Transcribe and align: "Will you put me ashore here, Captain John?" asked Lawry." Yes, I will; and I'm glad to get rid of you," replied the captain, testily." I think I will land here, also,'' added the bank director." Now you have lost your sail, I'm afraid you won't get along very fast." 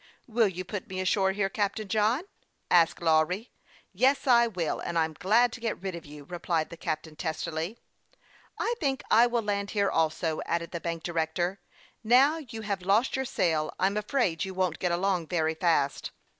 "Will 0.25 0.47
you 0.47 0.65
put 0.65 0.87
me 0.89 0.99
ashore 0.99 1.31
here, 1.31 1.47
Captain 1.47 1.87
John?" 1.87 2.23
asked 2.71 3.03
Lawry." 3.03 3.51
Yes, 3.93 4.25
I 4.25 4.47
will; 4.47 4.79
and 4.79 4.97
I'm 4.97 5.13
glad 5.13 5.53
to 5.53 5.59
get 5.59 5.79
rid 5.79 5.93
of 5.93 6.07
you," 6.07 6.23
replied 6.23 6.71
the 6.71 6.75
captain, 6.75 7.15
testily." 7.15 7.77
I 8.59 8.73
think 8.79 9.03
I 9.11 9.27
will 9.27 9.43
land 9.43 9.69
here, 9.77 9.91
also,'' 9.91 10.41
added 10.47 10.71
the 10.71 10.81
bank 10.81 11.03
director." 11.03 11.59
Now 12.03 12.37
you 12.39 12.61
have 12.63 12.81
lost 12.81 13.15
your 13.15 13.25
sail, 13.25 13.75
I'm 13.79 13.95
afraid 13.95 14.43
you 14.43 14.55
won't 14.55 14.79
get 14.79 14.91
along 14.91 15.27
very 15.27 15.53
fast." 15.53 16.09